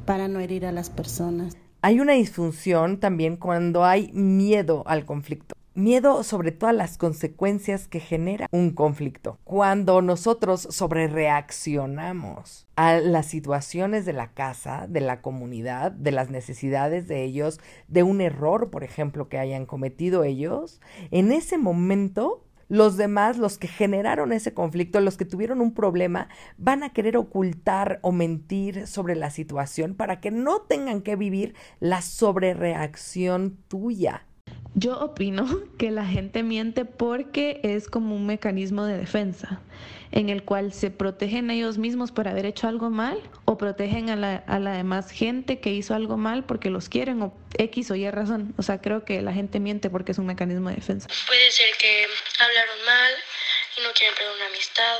para 0.05 0.27
no 0.27 0.39
herir 0.39 0.65
a 0.65 0.71
las 0.71 0.89
personas. 0.89 1.57
Hay 1.85 1.99
una 1.99 2.13
disfunción 2.13 2.97
también 2.97 3.35
cuando 3.35 3.83
hay 3.83 4.09
miedo 4.13 4.83
al 4.87 5.03
conflicto. 5.03 5.53
Miedo 5.73 6.23
sobre 6.23 6.53
todas 6.53 6.73
las 6.73 6.97
consecuencias 6.97 7.89
que 7.89 7.99
genera 7.99 8.47
un 8.53 8.71
conflicto. 8.71 9.37
Cuando 9.43 10.01
nosotros 10.01 10.65
sobrereaccionamos 10.71 12.67
a 12.77 12.99
las 12.99 13.25
situaciones 13.25 14.05
de 14.05 14.13
la 14.13 14.31
casa, 14.31 14.87
de 14.87 15.01
la 15.01 15.21
comunidad, 15.21 15.91
de 15.91 16.11
las 16.11 16.29
necesidades 16.29 17.09
de 17.09 17.25
ellos, 17.25 17.59
de 17.89 18.03
un 18.03 18.21
error, 18.21 18.69
por 18.69 18.85
ejemplo, 18.85 19.27
que 19.27 19.37
hayan 19.37 19.65
cometido 19.65 20.23
ellos, 20.23 20.79
en 21.11 21.33
ese 21.33 21.57
momento 21.57 22.45
los 22.73 22.97
demás, 22.97 23.37
los 23.37 23.59
que 23.59 23.67
generaron 23.67 24.33
ese 24.33 24.55
conflicto, 24.55 24.99
los 24.99 25.15
que 25.15 25.25
tuvieron 25.25 25.61
un 25.61 25.75
problema, 25.75 26.27
van 26.57 26.81
a 26.81 26.91
querer 26.91 27.17
ocultar 27.17 27.99
o 28.01 28.11
mentir 28.11 28.87
sobre 28.87 29.15
la 29.15 29.29
situación 29.29 29.93
para 29.93 30.19
que 30.19 30.31
no 30.31 30.61
tengan 30.61 31.03
que 31.03 31.15
vivir 31.15 31.53
la 31.79 32.01
sobrereacción 32.01 33.59
tuya. 33.67 34.25
Yo 34.75 34.99
opino 34.99 35.61
que 35.77 35.91
la 35.91 36.05
gente 36.05 36.43
miente 36.43 36.85
porque 36.85 37.59
es 37.63 37.87
como 37.87 38.15
un 38.15 38.25
mecanismo 38.25 38.85
de 38.85 38.97
defensa 38.97 39.61
en 40.11 40.29
el 40.29 40.43
cual 40.43 40.73
se 40.73 40.91
protegen 40.91 41.49
ellos 41.49 41.79
mismos 41.79 42.11
por 42.11 42.27
haber 42.27 42.45
hecho 42.45 42.67
algo 42.67 42.91
mal 42.91 43.19
o 43.45 43.57
protegen 43.57 44.11
a 44.11 44.15
la, 44.15 44.43
a 44.47 44.59
la 44.59 44.73
demás 44.73 45.09
gente 45.09 45.59
que 45.59 45.71
hizo 45.71 45.95
algo 45.95 46.17
mal 46.17 46.45
porque 46.45 46.69
los 46.69 46.87
quieren 46.87 47.23
o 47.23 47.33
X 47.57 47.89
o 47.89 47.95
Y 47.95 48.09
razón. 48.11 48.53
O 48.57 48.61
sea, 48.61 48.79
creo 48.79 49.05
que 49.05 49.23
la 49.23 49.33
gente 49.33 49.59
miente 49.59 49.89
porque 49.89 50.11
es 50.11 50.19
un 50.19 50.27
mecanismo 50.27 50.69
de 50.69 50.75
defensa. 50.75 51.07
Puede 51.25 51.51
ser 51.51 51.75
que 51.77 52.07
hablaron 52.37 52.85
mal 52.85 53.13
y 53.77 53.81
no 53.81 53.91
quieren 53.93 54.15
perder 54.15 54.35
una 54.35 54.45
amistad 54.45 54.97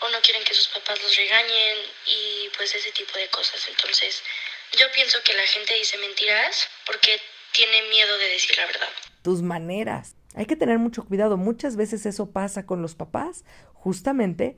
o 0.00 0.08
no 0.08 0.20
quieren 0.22 0.42
que 0.44 0.54
sus 0.54 0.68
papás 0.68 1.02
los 1.02 1.14
regañen 1.14 1.76
y 2.06 2.48
pues 2.56 2.74
ese 2.74 2.92
tipo 2.92 3.12
de 3.18 3.28
cosas. 3.28 3.60
Entonces, 3.68 4.22
yo 4.78 4.86
pienso 4.92 5.18
que 5.22 5.34
la 5.34 5.46
gente 5.46 5.74
dice 5.74 5.98
mentiras 5.98 6.68
porque 6.86 7.20
tiene 7.56 7.88
miedo 7.88 8.18
de 8.18 8.28
decir 8.32 8.56
la 8.58 8.66
verdad. 8.66 8.88
Tus 9.22 9.42
maneras. 9.42 10.16
Hay 10.34 10.46
que 10.46 10.56
tener 10.56 10.78
mucho 10.78 11.04
cuidado. 11.04 11.36
Muchas 11.36 11.76
veces 11.76 12.04
eso 12.06 12.30
pasa 12.30 12.66
con 12.66 12.82
los 12.82 12.94
papás, 12.94 13.44
justamente 13.72 14.56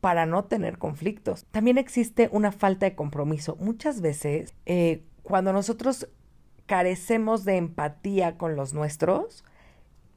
para 0.00 0.26
no 0.26 0.44
tener 0.44 0.78
conflictos. 0.78 1.46
También 1.52 1.78
existe 1.78 2.28
una 2.32 2.50
falta 2.50 2.86
de 2.86 2.96
compromiso. 2.96 3.56
Muchas 3.60 4.00
veces, 4.00 4.54
eh, 4.66 5.04
cuando 5.22 5.52
nosotros 5.52 6.08
carecemos 6.66 7.44
de 7.44 7.56
empatía 7.56 8.36
con 8.36 8.56
los 8.56 8.74
nuestros, 8.74 9.44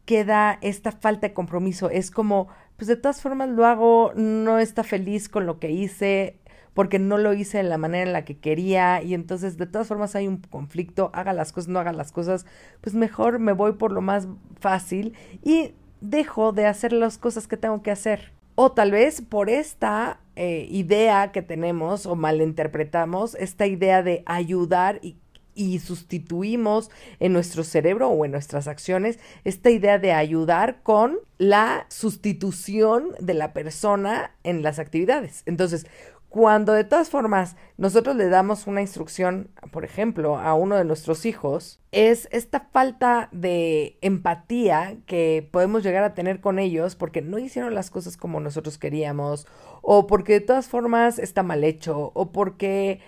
queda 0.05 0.57
esta 0.61 0.91
falta 0.91 1.27
de 1.27 1.33
compromiso. 1.33 1.89
Es 1.89 2.09
como, 2.09 2.47
pues 2.77 2.87
de 2.87 2.95
todas 2.95 3.21
formas 3.21 3.49
lo 3.49 3.65
hago, 3.65 4.11
no 4.15 4.57
está 4.57 4.83
feliz 4.83 5.29
con 5.29 5.45
lo 5.45 5.59
que 5.59 5.69
hice, 5.69 6.39
porque 6.75 6.99
no 6.99 7.17
lo 7.17 7.33
hice 7.33 7.57
de 7.57 7.63
la 7.63 7.79
manera 7.79 8.03
en 8.03 8.13
la 8.13 8.25
que 8.25 8.37
quería 8.37 9.01
y 9.01 9.15
entonces 9.15 9.57
de 9.57 9.65
todas 9.65 9.87
formas 9.87 10.15
hay 10.15 10.27
un 10.27 10.37
conflicto, 10.37 11.09
haga 11.13 11.33
las 11.33 11.51
cosas, 11.51 11.69
no 11.69 11.79
haga 11.79 11.93
las 11.93 12.11
cosas, 12.11 12.45
pues 12.81 12.95
mejor 12.95 13.39
me 13.39 13.53
voy 13.53 13.71
por 13.71 13.91
lo 13.91 14.01
más 14.01 14.27
fácil 14.59 15.13
y 15.41 15.71
dejo 16.01 16.51
de 16.51 16.67
hacer 16.67 16.93
las 16.93 17.17
cosas 17.17 17.47
que 17.47 17.57
tengo 17.57 17.81
que 17.81 17.91
hacer. 17.91 18.33
O 18.55 18.71
tal 18.73 18.91
vez 18.91 19.21
por 19.21 19.49
esta 19.49 20.19
eh, 20.35 20.67
idea 20.69 21.31
que 21.31 21.41
tenemos 21.41 22.05
o 22.05 22.15
malinterpretamos, 22.15 23.35
esta 23.35 23.65
idea 23.67 24.03
de 24.03 24.23
ayudar 24.25 24.99
y 25.01 25.15
y 25.55 25.79
sustituimos 25.79 26.91
en 27.19 27.33
nuestro 27.33 27.63
cerebro 27.63 28.09
o 28.09 28.25
en 28.25 28.31
nuestras 28.31 28.67
acciones 28.67 29.17
esta 29.45 29.71
idea 29.71 29.97
de 29.97 30.11
ayudar 30.11 30.83
con 30.83 31.17
la 31.37 31.85
sustitución 31.89 33.15
de 33.19 33.33
la 33.33 33.53
persona 33.53 34.31
en 34.43 34.61
las 34.61 34.79
actividades. 34.79 35.43
Entonces, 35.45 35.87
cuando 36.35 36.73
de 36.73 36.83
todas 36.83 37.09
formas 37.09 37.55
nosotros 37.77 38.13
le 38.17 38.27
damos 38.27 38.67
una 38.67 38.81
instrucción, 38.81 39.51
por 39.71 39.85
ejemplo, 39.85 40.37
a 40.37 40.53
uno 40.53 40.75
de 40.75 40.83
nuestros 40.83 41.25
hijos, 41.25 41.79
es 41.93 42.27
esta 42.29 42.67
falta 42.73 43.29
de 43.31 43.97
empatía 44.01 44.97
que 45.05 45.47
podemos 45.49 45.81
llegar 45.81 46.03
a 46.03 46.13
tener 46.13 46.41
con 46.41 46.59
ellos 46.59 46.97
porque 46.97 47.21
no 47.21 47.39
hicieron 47.39 47.73
las 47.73 47.89
cosas 47.89 48.17
como 48.17 48.41
nosotros 48.41 48.77
queríamos, 48.77 49.47
o 49.81 50.07
porque 50.07 50.33
de 50.33 50.41
todas 50.41 50.67
formas 50.67 51.19
está 51.19 51.41
mal 51.41 51.63
hecho, 51.63 52.11
o 52.13 52.33
porque 52.33 52.99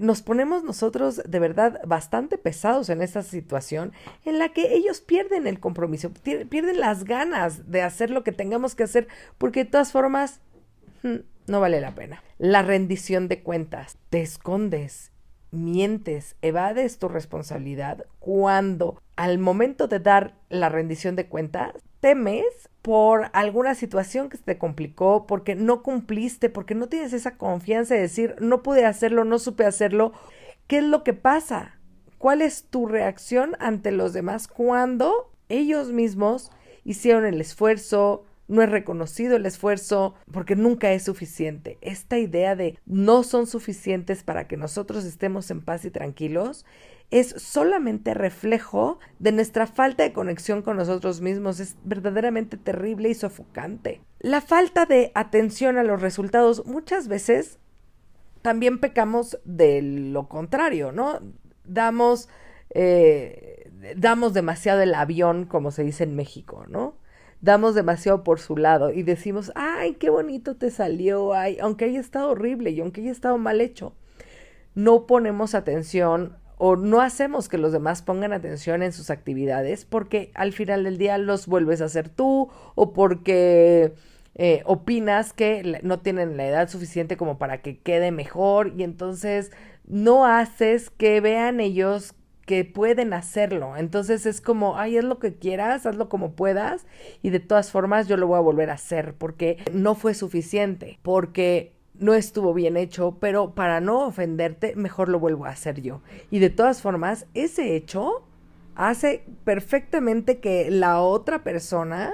nos 0.00 0.20
ponemos 0.20 0.64
nosotros 0.64 1.22
de 1.24 1.38
verdad 1.38 1.82
bastante 1.86 2.36
pesados 2.36 2.88
en 2.88 3.00
esta 3.00 3.22
situación 3.22 3.92
en 4.24 4.40
la 4.40 4.48
que 4.48 4.74
ellos 4.74 5.00
pierden 5.00 5.46
el 5.46 5.60
compromiso, 5.60 6.10
pierden 6.12 6.80
las 6.80 7.04
ganas 7.04 7.70
de 7.70 7.82
hacer 7.82 8.10
lo 8.10 8.24
que 8.24 8.32
tengamos 8.32 8.74
que 8.74 8.82
hacer 8.82 9.06
porque 9.38 9.62
de 9.62 9.70
todas 9.70 9.92
formas 9.92 10.40
hmm, 11.04 11.18
no 11.46 11.60
vale 11.60 11.80
la 11.80 11.94
pena. 11.94 12.22
La 12.38 12.62
rendición 12.62 13.28
de 13.28 13.42
cuentas. 13.42 13.98
Te 14.10 14.20
escondes, 14.20 15.12
mientes, 15.50 16.36
evades 16.42 16.98
tu 16.98 17.08
responsabilidad 17.08 18.06
cuando 18.18 19.00
al 19.16 19.38
momento 19.38 19.86
de 19.86 20.00
dar 20.00 20.34
la 20.48 20.68
rendición 20.68 21.14
de 21.16 21.28
cuentas 21.28 21.74
temes 22.00 22.44
por 22.80 23.30
alguna 23.32 23.76
situación 23.76 24.28
que 24.28 24.38
te 24.38 24.58
complicó, 24.58 25.26
porque 25.26 25.54
no 25.54 25.84
cumpliste, 25.84 26.50
porque 26.50 26.74
no 26.74 26.88
tienes 26.88 27.12
esa 27.12 27.36
confianza 27.36 27.94
de 27.94 28.00
decir, 28.00 28.34
no 28.40 28.62
pude 28.64 28.84
hacerlo, 28.84 29.24
no 29.24 29.38
supe 29.38 29.64
hacerlo. 29.64 30.12
¿Qué 30.66 30.78
es 30.78 30.84
lo 30.84 31.04
que 31.04 31.12
pasa? 31.12 31.78
¿Cuál 32.18 32.42
es 32.42 32.64
tu 32.64 32.86
reacción 32.86 33.56
ante 33.60 33.92
los 33.92 34.12
demás 34.12 34.48
cuando 34.48 35.32
ellos 35.48 35.92
mismos 35.92 36.50
hicieron 36.84 37.24
el 37.24 37.40
esfuerzo, 37.40 38.24
no 38.52 38.62
es 38.62 38.70
reconocido 38.70 39.36
el 39.36 39.46
esfuerzo 39.46 40.14
porque 40.30 40.56
nunca 40.56 40.92
es 40.92 41.04
suficiente. 41.04 41.78
Esta 41.80 42.18
idea 42.18 42.54
de 42.54 42.78
no 42.84 43.22
son 43.22 43.46
suficientes 43.46 44.22
para 44.22 44.46
que 44.46 44.58
nosotros 44.58 45.04
estemos 45.04 45.50
en 45.50 45.62
paz 45.62 45.86
y 45.86 45.90
tranquilos 45.90 46.66
es 47.10 47.34
solamente 47.38 48.12
reflejo 48.14 48.98
de 49.18 49.32
nuestra 49.32 49.66
falta 49.66 50.02
de 50.02 50.12
conexión 50.12 50.60
con 50.60 50.76
nosotros 50.76 51.22
mismos. 51.22 51.60
Es 51.60 51.76
verdaderamente 51.84 52.58
terrible 52.58 53.08
y 53.08 53.14
sofocante. 53.14 54.02
La 54.18 54.42
falta 54.42 54.84
de 54.84 55.12
atención 55.14 55.78
a 55.78 55.82
los 55.82 56.02
resultados 56.02 56.66
muchas 56.66 57.08
veces 57.08 57.58
también 58.42 58.80
pecamos 58.80 59.38
de 59.44 59.80
lo 59.80 60.28
contrario, 60.28 60.92
¿no? 60.92 61.20
Damos, 61.64 62.28
eh, 62.70 63.70
damos 63.96 64.34
demasiado 64.34 64.82
el 64.82 64.94
avión, 64.94 65.46
como 65.46 65.70
se 65.70 65.84
dice 65.84 66.04
en 66.04 66.16
México, 66.16 66.66
¿no? 66.68 66.96
Damos 67.42 67.74
demasiado 67.74 68.24
por 68.24 68.40
su 68.40 68.56
lado 68.56 68.90
y 68.90 69.02
decimos, 69.02 69.52
ay, 69.54 69.94
qué 69.94 70.08
bonito 70.08 70.56
te 70.56 70.70
salió, 70.70 71.34
ay, 71.34 71.58
aunque 71.60 71.84
haya 71.84 72.00
estado 72.00 72.30
horrible 72.30 72.70
y 72.70 72.80
aunque 72.80 73.02
haya 73.02 73.10
estado 73.10 73.36
mal 73.36 73.60
hecho. 73.60 73.92
No 74.74 75.06
ponemos 75.06 75.54
atención 75.54 76.36
o 76.56 76.76
no 76.76 77.00
hacemos 77.00 77.48
que 77.48 77.58
los 77.58 77.72
demás 77.72 78.00
pongan 78.00 78.32
atención 78.32 78.82
en 78.82 78.92
sus 78.92 79.10
actividades 79.10 79.84
porque 79.84 80.30
al 80.34 80.52
final 80.52 80.84
del 80.84 80.96
día 80.96 81.18
los 81.18 81.46
vuelves 81.46 81.82
a 81.82 81.86
hacer 81.86 82.08
tú 82.08 82.50
o 82.76 82.92
porque 82.92 83.94
eh, 84.36 84.62
opinas 84.64 85.32
que 85.32 85.80
no 85.82 85.98
tienen 85.98 86.36
la 86.36 86.46
edad 86.46 86.68
suficiente 86.68 87.16
como 87.16 87.36
para 87.36 87.60
que 87.60 87.78
quede 87.78 88.12
mejor 88.12 88.72
y 88.76 88.84
entonces 88.84 89.50
no 89.84 90.24
haces 90.24 90.90
que 90.90 91.20
vean 91.20 91.58
ellos 91.58 92.14
que 92.46 92.64
pueden 92.64 93.12
hacerlo. 93.12 93.76
Entonces 93.76 94.26
es 94.26 94.40
como, 94.40 94.78
ay, 94.78 94.98
haz 94.98 95.04
lo 95.04 95.18
que 95.18 95.34
quieras, 95.34 95.86
hazlo 95.86 96.08
como 96.08 96.32
puedas 96.32 96.86
y 97.22 97.30
de 97.30 97.40
todas 97.40 97.70
formas 97.70 98.08
yo 98.08 98.16
lo 98.16 98.26
voy 98.26 98.38
a 98.38 98.40
volver 98.40 98.70
a 98.70 98.74
hacer 98.74 99.14
porque 99.14 99.58
no 99.72 99.94
fue 99.94 100.14
suficiente, 100.14 100.98
porque 101.02 101.72
no 101.94 102.14
estuvo 102.14 102.54
bien 102.54 102.76
hecho, 102.76 103.18
pero 103.20 103.54
para 103.54 103.80
no 103.80 104.06
ofenderte, 104.06 104.74
mejor 104.76 105.08
lo 105.08 105.20
vuelvo 105.20 105.46
a 105.46 105.50
hacer 105.50 105.80
yo. 105.82 106.02
Y 106.30 106.38
de 106.38 106.50
todas 106.50 106.82
formas, 106.82 107.26
ese 107.34 107.76
hecho 107.76 108.26
hace 108.74 109.24
perfectamente 109.44 110.40
que 110.40 110.70
la 110.70 111.00
otra 111.00 111.44
persona 111.44 112.12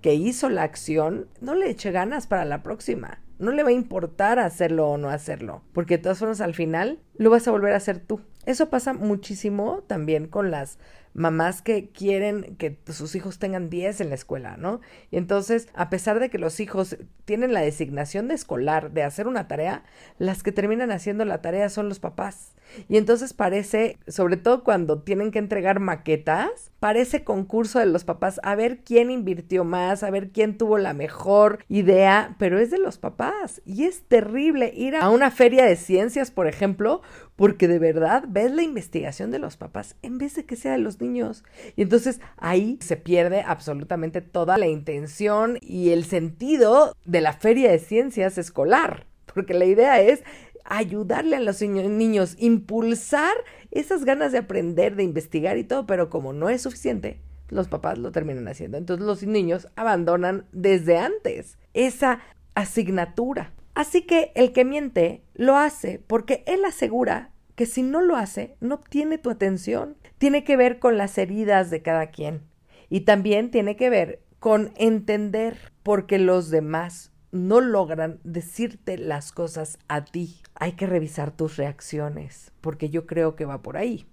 que 0.00 0.14
hizo 0.14 0.48
la 0.48 0.62
acción 0.62 1.26
no 1.40 1.54
le 1.54 1.70
eche 1.70 1.90
ganas 1.90 2.26
para 2.26 2.44
la 2.44 2.62
próxima. 2.62 3.20
No 3.38 3.52
le 3.52 3.62
va 3.62 3.68
a 3.68 3.72
importar 3.72 4.38
hacerlo 4.38 4.88
o 4.88 4.98
no 4.98 5.10
hacerlo, 5.10 5.62
porque 5.72 5.96
de 5.96 6.02
todas 6.02 6.18
formas 6.18 6.40
al 6.40 6.54
final 6.54 6.98
lo 7.16 7.30
vas 7.30 7.46
a 7.46 7.52
volver 7.52 7.72
a 7.72 7.76
hacer 7.76 8.00
tú. 8.00 8.20
Eso 8.48 8.70
pasa 8.70 8.94
muchísimo 8.94 9.84
también 9.86 10.26
con 10.26 10.50
las 10.50 10.78
mamás 11.12 11.60
que 11.60 11.90
quieren 11.90 12.56
que 12.56 12.78
sus 12.86 13.14
hijos 13.14 13.38
tengan 13.38 13.68
10 13.68 14.00
en 14.00 14.08
la 14.08 14.14
escuela, 14.14 14.56
¿no? 14.56 14.80
Y 15.10 15.18
entonces, 15.18 15.68
a 15.74 15.90
pesar 15.90 16.18
de 16.18 16.30
que 16.30 16.38
los 16.38 16.58
hijos 16.58 16.96
tienen 17.26 17.52
la 17.52 17.60
designación 17.60 18.26
de 18.26 18.34
escolar, 18.34 18.92
de 18.92 19.02
hacer 19.02 19.26
una 19.26 19.48
tarea, 19.48 19.82
las 20.16 20.42
que 20.42 20.52
terminan 20.52 20.92
haciendo 20.92 21.26
la 21.26 21.42
tarea 21.42 21.68
son 21.68 21.90
los 21.90 22.00
papás. 22.00 22.54
Y 22.88 22.96
entonces 22.96 23.32
parece, 23.32 23.98
sobre 24.06 24.36
todo 24.36 24.62
cuando 24.62 25.02
tienen 25.02 25.30
que 25.30 25.38
entregar 25.38 25.80
maquetas, 25.80 26.70
parece 26.80 27.24
concurso 27.24 27.78
de 27.78 27.86
los 27.86 28.04
papás 28.04 28.40
a 28.42 28.54
ver 28.54 28.84
quién 28.84 29.10
invirtió 29.10 29.64
más, 29.64 30.02
a 30.02 30.10
ver 30.10 30.30
quién 30.30 30.58
tuvo 30.58 30.78
la 30.78 30.92
mejor 30.94 31.64
idea, 31.68 32.36
pero 32.38 32.58
es 32.58 32.70
de 32.70 32.78
los 32.78 32.98
papás. 32.98 33.62
Y 33.64 33.84
es 33.84 34.02
terrible 34.02 34.72
ir 34.74 34.96
a 34.96 35.10
una 35.10 35.30
feria 35.30 35.64
de 35.64 35.76
ciencias, 35.76 36.30
por 36.30 36.46
ejemplo, 36.46 37.00
porque 37.36 37.68
de 37.68 37.78
verdad 37.78 38.24
ves 38.38 38.52
la 38.52 38.62
investigación 38.62 39.30
de 39.30 39.38
los 39.38 39.56
papás 39.56 39.96
en 40.02 40.18
vez 40.18 40.34
de 40.34 40.44
que 40.44 40.56
sea 40.56 40.72
de 40.72 40.78
los 40.78 41.00
niños. 41.00 41.44
Y 41.76 41.82
entonces 41.82 42.20
ahí 42.36 42.78
se 42.80 42.96
pierde 42.96 43.42
absolutamente 43.42 44.20
toda 44.20 44.58
la 44.58 44.66
intención 44.66 45.58
y 45.60 45.90
el 45.90 46.04
sentido 46.04 46.96
de 47.04 47.20
la 47.20 47.32
feria 47.32 47.70
de 47.70 47.78
ciencias 47.78 48.38
escolar, 48.38 49.06
porque 49.32 49.54
la 49.54 49.64
idea 49.64 50.00
es 50.00 50.22
ayudarle 50.64 51.36
a 51.36 51.40
los 51.40 51.62
niños, 51.62 52.36
impulsar 52.38 53.34
esas 53.70 54.04
ganas 54.04 54.32
de 54.32 54.38
aprender, 54.38 54.96
de 54.96 55.02
investigar 55.02 55.56
y 55.58 55.64
todo, 55.64 55.86
pero 55.86 56.10
como 56.10 56.32
no 56.32 56.48
es 56.48 56.62
suficiente, 56.62 57.20
los 57.48 57.68
papás 57.68 57.98
lo 57.98 58.12
terminan 58.12 58.48
haciendo. 58.48 58.76
Entonces 58.76 59.06
los 59.06 59.22
niños 59.22 59.68
abandonan 59.76 60.46
desde 60.52 60.98
antes 60.98 61.58
esa 61.74 62.20
asignatura. 62.54 63.52
Así 63.74 64.02
que 64.02 64.32
el 64.34 64.52
que 64.52 64.64
miente 64.64 65.22
lo 65.34 65.56
hace 65.56 66.00
porque 66.06 66.42
él 66.46 66.64
asegura 66.64 67.30
que 67.58 67.66
si 67.66 67.82
no 67.82 68.02
lo 68.02 68.14
hace, 68.14 68.54
no 68.60 68.76
obtiene 68.76 69.18
tu 69.18 69.30
atención. 69.30 69.96
Tiene 70.18 70.44
que 70.44 70.56
ver 70.56 70.78
con 70.78 70.96
las 70.96 71.18
heridas 71.18 71.70
de 71.70 71.82
cada 71.82 72.06
quien. 72.06 72.42
Y 72.88 73.00
también 73.00 73.50
tiene 73.50 73.74
que 73.74 73.90
ver 73.90 74.22
con 74.38 74.72
entender 74.76 75.72
por 75.82 76.06
qué 76.06 76.20
los 76.20 76.50
demás 76.50 77.10
no 77.32 77.60
logran 77.60 78.20
decirte 78.22 78.96
las 78.96 79.32
cosas 79.32 79.80
a 79.88 80.04
ti. 80.04 80.40
Hay 80.54 80.74
que 80.74 80.86
revisar 80.86 81.32
tus 81.32 81.56
reacciones, 81.56 82.52
porque 82.60 82.90
yo 82.90 83.06
creo 83.08 83.34
que 83.34 83.44
va 83.44 83.60
por 83.60 83.76
ahí. 83.76 84.06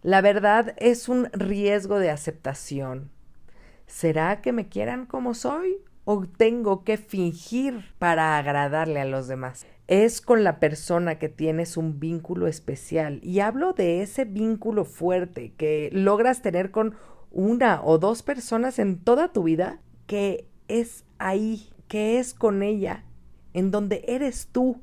La 0.00 0.22
verdad 0.22 0.74
es 0.78 1.10
un 1.10 1.28
riesgo 1.32 1.98
de 1.98 2.08
aceptación. 2.08 3.10
¿Será 3.86 4.40
que 4.40 4.52
me 4.52 4.70
quieran 4.70 5.04
como 5.04 5.34
soy? 5.34 5.84
o 6.04 6.26
tengo 6.26 6.82
que 6.82 6.96
fingir 6.96 7.94
para 7.98 8.36
agradarle 8.36 9.00
a 9.00 9.04
los 9.04 9.28
demás. 9.28 9.66
Es 9.90 10.20
con 10.20 10.44
la 10.44 10.60
persona 10.60 11.18
que 11.18 11.28
tienes 11.28 11.76
un 11.76 11.98
vínculo 11.98 12.46
especial 12.46 13.18
y 13.24 13.40
hablo 13.40 13.72
de 13.72 14.02
ese 14.02 14.24
vínculo 14.24 14.84
fuerte 14.84 15.52
que 15.56 15.90
logras 15.92 16.42
tener 16.42 16.70
con 16.70 16.94
una 17.32 17.82
o 17.82 17.98
dos 17.98 18.22
personas 18.22 18.78
en 18.78 19.02
toda 19.02 19.32
tu 19.32 19.42
vida 19.42 19.80
que 20.06 20.46
es 20.68 21.04
ahí, 21.18 21.72
que 21.88 22.20
es 22.20 22.34
con 22.34 22.62
ella, 22.62 23.04
en 23.52 23.72
donde 23.72 24.04
eres 24.06 24.46
tú 24.52 24.80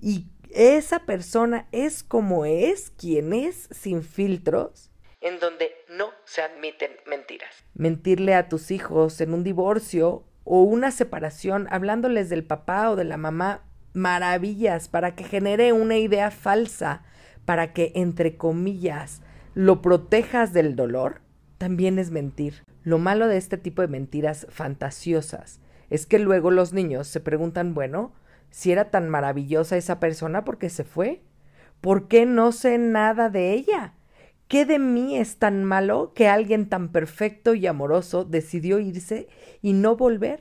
y 0.00 0.28
esa 0.48 1.00
persona 1.00 1.68
es 1.70 2.02
como 2.02 2.46
es, 2.46 2.88
quien 2.88 3.34
es, 3.34 3.68
sin 3.70 4.02
filtros, 4.02 4.90
en 5.20 5.40
donde 5.40 5.72
no 5.90 6.06
se 6.24 6.40
admiten 6.40 6.92
mentiras. 7.06 7.54
Mentirle 7.74 8.34
a 8.34 8.48
tus 8.48 8.70
hijos 8.70 9.20
en 9.20 9.34
un 9.34 9.44
divorcio 9.44 10.24
o 10.44 10.62
una 10.62 10.90
separación, 10.90 11.68
hablándoles 11.70 12.30
del 12.30 12.44
papá 12.44 12.90
o 12.90 12.96
de 12.96 13.04
la 13.04 13.18
mamá, 13.18 13.67
maravillas, 13.98 14.88
para 14.88 15.14
que 15.14 15.24
genere 15.24 15.72
una 15.72 15.98
idea 15.98 16.30
falsa, 16.30 17.02
para 17.44 17.72
que, 17.72 17.92
entre 17.94 18.36
comillas, 18.36 19.22
lo 19.54 19.82
protejas 19.82 20.52
del 20.52 20.76
dolor, 20.76 21.20
también 21.58 21.98
es 21.98 22.10
mentir. 22.10 22.62
Lo 22.84 22.98
malo 22.98 23.28
de 23.28 23.36
este 23.36 23.58
tipo 23.58 23.82
de 23.82 23.88
mentiras 23.88 24.46
fantasiosas 24.48 25.60
es 25.90 26.06
que 26.06 26.18
luego 26.18 26.50
los 26.50 26.72
niños 26.72 27.08
se 27.08 27.20
preguntan, 27.20 27.74
bueno, 27.74 28.12
si 28.50 28.72
era 28.72 28.90
tan 28.90 29.08
maravillosa 29.08 29.76
esa 29.76 30.00
persona, 30.00 30.44
¿por 30.44 30.58
qué 30.58 30.70
se 30.70 30.84
fue? 30.84 31.22
¿Por 31.80 32.08
qué 32.08 32.26
no 32.26 32.52
sé 32.52 32.78
nada 32.78 33.30
de 33.30 33.52
ella? 33.52 33.94
¿Qué 34.48 34.64
de 34.64 34.78
mí 34.78 35.16
es 35.16 35.36
tan 35.36 35.64
malo 35.64 36.12
que 36.14 36.28
alguien 36.28 36.68
tan 36.68 36.90
perfecto 36.90 37.54
y 37.54 37.66
amoroso 37.66 38.24
decidió 38.24 38.78
irse 38.78 39.28
y 39.60 39.74
no 39.74 39.96
volver? 39.96 40.40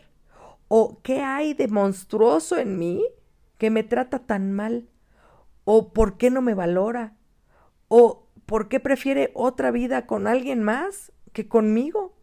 ¿O 0.70 1.01
qué 1.01 1.22
hay 1.22 1.53
de 1.53 1.68
monstruoso 1.68 2.58
en 2.58 2.77
mí 2.79 3.03
que 3.57 3.70
me 3.70 3.83
trata 3.83 4.20
tan 4.20 4.51
mal? 4.51 4.89
¿O 5.63 5.93
por 5.93 6.17
qué 6.17 6.29
no 6.29 6.41
me 6.41 6.53
valora? 6.53 7.15
¿O 7.87 8.27
por 8.46 8.70
qué 8.70 8.79
prefiere 8.79 9.31
otra 9.33 9.72
vida 9.72 10.05
con 10.05 10.27
alguien 10.27 10.63
más 10.63 11.11
que 11.33 11.48
conmigo? 11.48 12.15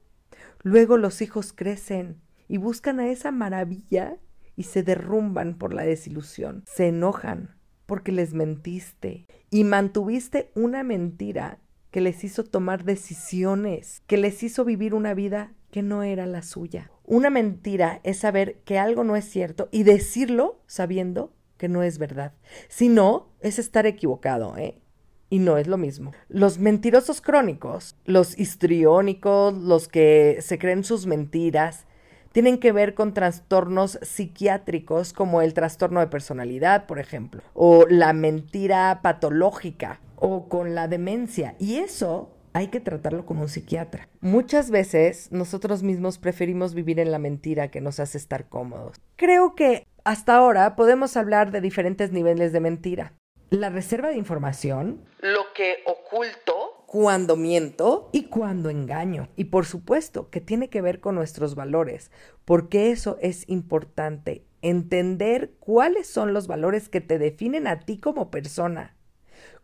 Luego 0.63 0.97
los 0.97 1.21
hijos 1.21 1.53
crecen 1.53 2.23
y 2.49 2.57
buscan 2.57 3.01
a 3.01 3.09
esa 3.09 3.31
maravilla 3.31 4.17
y 4.57 4.65
se 4.65 4.83
derrumban 4.83 5.59
por 5.59 5.75
la 5.75 5.83
desilusión. 5.83 6.65
Se 6.67 6.89
enojan 6.89 7.57
porque 7.87 8.13
les 8.13 8.33
mentiste 8.33 9.27
y 9.51 9.65
mantuviste 9.65 10.51
una 10.55 10.83
mentira 10.83 11.61
que 11.91 12.01
les 12.01 12.25
hizo 12.25 12.45
tomar 12.45 12.85
decisiones, 12.85 14.03
que 14.07 14.17
les 14.17 14.43
hizo 14.43 14.65
vivir 14.65 14.95
una 14.95 15.15
vida 15.15 15.53
que 15.71 15.83
no 15.83 16.03
era 16.03 16.27
la 16.27 16.43
suya. 16.43 16.91
Una 17.07 17.29
mentira 17.29 18.01
es 18.03 18.19
saber 18.19 18.61
que 18.65 18.79
algo 18.79 19.05
no 19.05 19.15
es 19.15 19.27
cierto 19.27 19.69
y 19.71 19.83
decirlo 19.83 20.61
sabiendo 20.67 21.33
que 21.59 21.69
no 21.69 21.83
es 21.83 21.99
verdad. 21.99 22.33
Si 22.69 22.89
no, 22.89 23.29
es 23.41 23.59
estar 23.59 23.87
equivocado, 23.87 24.57
¿eh? 24.57 24.81
Y 25.29 25.39
no 25.39 25.59
es 25.59 25.67
lo 25.67 25.77
mismo. 25.77 26.13
Los 26.29 26.59
mentirosos 26.59 27.21
crónicos, 27.21 27.97
los 28.05 28.39
histriónicos, 28.39 29.55
los 29.55 29.89
que 29.89 30.39
se 30.41 30.59
creen 30.59 30.85
sus 30.85 31.07
mentiras, 31.07 31.87
tienen 32.33 32.59
que 32.59 32.73
ver 32.73 32.95
con 32.95 33.15
trastornos 33.15 33.99
psiquiátricos 34.03 35.13
como 35.13 35.41
el 35.41 35.55
trastorno 35.55 36.01
de 36.01 36.09
personalidad, 36.09 36.87
por 36.87 36.99
ejemplo, 36.99 37.43
o 37.53 37.87
la 37.89 38.13
mentira 38.13 39.01
patológica, 39.03 40.01
o 40.17 40.49
con 40.49 40.75
la 40.75 40.89
demencia. 40.89 41.55
Y 41.59 41.77
eso 41.77 42.34
hay 42.55 42.69
que 42.69 42.81
tratarlo 42.81 43.27
como 43.27 43.43
un 43.43 43.49
psiquiatra. 43.49 44.09
Muchas 44.21 44.71
veces 44.71 45.31
nosotros 45.33 45.83
mismos 45.83 46.19
preferimos 46.19 46.73
vivir 46.73 47.01
en 47.01 47.11
la 47.11 47.19
mentira 47.19 47.69
que 47.69 47.81
nos 47.81 47.99
hace 48.01 48.17
estar 48.17 48.49
cómodos. 48.49 48.97
Creo 49.17 49.57
que 49.57 49.87
hasta 50.05 50.37
ahora 50.37 50.77
podemos 50.77 51.17
hablar 51.17 51.51
de 51.51 51.61
diferentes 51.61 52.13
niveles 52.13 52.53
de 52.53 52.61
mentira. 52.61 53.13
La 53.51 53.71
reserva 53.71 54.09
de 54.09 54.17
información, 54.17 55.05
lo 55.21 55.53
que 55.55 55.79
oculto, 55.85 56.85
cuando 56.87 57.37
miento 57.37 58.09
y 58.13 58.27
cuando 58.27 58.71
engaño. 58.71 59.29
Y 59.37 59.47
por 59.47 59.67
supuesto 59.67 60.31
que 60.31 60.41
tiene 60.41 60.71
que 60.71 60.81
ver 60.81 61.01
con 61.01 61.17
nuestros 61.17 61.57
valores, 61.57 62.13
porque 62.45 62.93
eso 62.93 63.19
es 63.21 63.49
importante, 63.49 64.47
entender 64.63 65.55
cuáles 65.59 66.07
son 66.07 66.33
los 66.33 66.47
valores 66.47 66.89
que 66.89 67.01
te 67.01 67.19
definen 67.19 67.67
a 67.67 67.81
ti 67.81 67.99
como 67.99 68.31
persona 68.31 68.95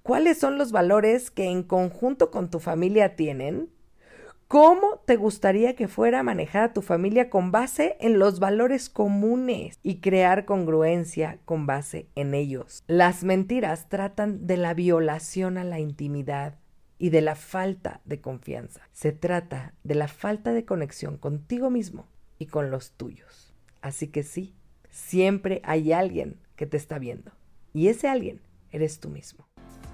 cuáles 0.02 0.38
son 0.38 0.58
los 0.58 0.72
valores 0.72 1.30
que 1.30 1.44
en 1.44 1.62
conjunto 1.62 2.30
con 2.30 2.50
tu 2.50 2.60
familia 2.60 3.16
tienen, 3.16 3.70
cómo 4.48 5.00
te 5.06 5.14
gustaría 5.14 5.76
que 5.76 5.86
fuera 5.86 6.22
manejada 6.22 6.72
tu 6.72 6.82
familia 6.82 7.30
con 7.30 7.52
base 7.52 7.96
en 8.00 8.18
los 8.18 8.40
valores 8.40 8.90
comunes 8.90 9.78
y 9.82 10.00
crear 10.00 10.44
congruencia 10.44 11.38
con 11.44 11.66
base 11.66 12.08
en 12.16 12.34
ellos. 12.34 12.82
Las 12.88 13.22
mentiras 13.22 13.88
tratan 13.88 14.46
de 14.46 14.56
la 14.56 14.74
violación 14.74 15.56
a 15.56 15.64
la 15.64 15.78
intimidad 15.78 16.58
y 16.98 17.10
de 17.10 17.20
la 17.20 17.36
falta 17.36 18.00
de 18.04 18.20
confianza. 18.20 18.82
Se 18.92 19.12
trata 19.12 19.74
de 19.84 19.94
la 19.94 20.08
falta 20.08 20.52
de 20.52 20.64
conexión 20.64 21.16
contigo 21.16 21.70
mismo 21.70 22.08
y 22.38 22.46
con 22.46 22.70
los 22.70 22.92
tuyos. 22.92 23.54
Así 23.80 24.08
que 24.08 24.22
sí, 24.22 24.56
siempre 24.90 25.62
hay 25.64 25.92
alguien 25.92 26.40
que 26.56 26.66
te 26.66 26.76
está 26.76 26.98
viendo. 26.98 27.30
Y 27.72 27.86
ese 27.86 28.08
alguien 28.08 28.42
eres 28.72 29.00
tú 29.00 29.08
mismo. 29.08 29.49